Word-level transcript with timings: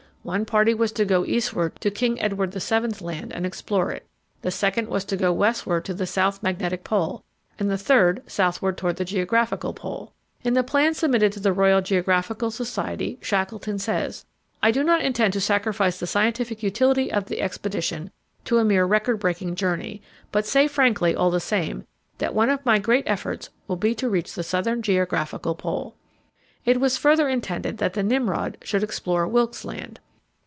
One 0.23 0.45
party 0.45 0.75
was 0.75 0.91
to 0.91 1.03
go 1.05 1.25
eastward 1.25 1.81
to 1.81 1.89
King 1.89 2.21
Edward 2.21 2.53
VII. 2.53 2.89
Land 3.03 3.33
and 3.33 3.43
explore 3.43 3.91
it, 3.91 4.05
the 4.43 4.51
second 4.51 4.87
was 4.87 5.03
to 5.05 5.17
go 5.17 5.33
westward 5.33 5.83
to 5.85 5.95
the 5.95 6.05
South 6.05 6.43
Magnetic 6.43 6.83
Pole, 6.83 7.23
and 7.57 7.71
the 7.71 7.77
third 7.77 8.21
southward 8.27 8.77
toward 8.77 8.97
the 8.97 9.03
Geographical 9.03 9.73
Pole. 9.73 10.13
In 10.43 10.53
the 10.53 10.61
plan 10.61 10.93
submitted 10.93 11.31
to 11.31 11.39
the 11.39 11.51
Royal 11.51 11.81
Geographical 11.81 12.51
Society 12.51 13.17
Shackleton 13.19 13.79
says: 13.79 14.27
"I 14.61 14.69
do 14.69 14.83
not 14.83 15.01
intend 15.01 15.33
to 15.33 15.41
sacrifice 15.41 15.97
the 15.99 16.05
scientific 16.05 16.61
utility 16.61 17.11
of 17.11 17.25
the 17.25 17.41
expedition 17.41 18.11
to 18.45 18.59
a 18.59 18.63
mere 18.63 18.85
record 18.85 19.19
breaking 19.19 19.55
journey, 19.55 20.03
but 20.31 20.45
say 20.45 20.67
frankly, 20.67 21.15
all 21.15 21.31
the 21.31 21.39
same, 21.39 21.83
that 22.19 22.35
one 22.35 22.51
of 22.51 22.63
my 22.63 22.77
great 22.77 23.05
efforts 23.07 23.49
will 23.67 23.75
be 23.75 23.95
to 23.95 24.07
reach 24.07 24.35
the 24.35 24.43
Southern 24.43 24.83
Geographical 24.83 25.55
Pole." 25.55 25.95
It 26.63 26.79
was 26.79 26.95
further 26.95 27.27
intended 27.27 27.79
that 27.79 27.93
the 27.93 28.03
Nimrod 28.03 28.59
should 28.63 28.83
explore 28.83 29.27
Wilkes 29.27 29.65
Land. 29.65 29.99